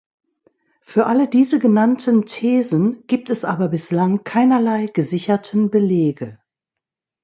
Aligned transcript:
Für 0.81 1.05
alle 1.05 1.27
diese 1.27 1.59
genannten 1.59 2.25
Thesen 2.25 3.05
gibt 3.05 3.29
es 3.29 3.45
aber 3.45 3.67
bislang 3.69 4.23
keinerlei 4.23 4.87
gesicherten 4.87 5.69
Belege. 5.69 6.39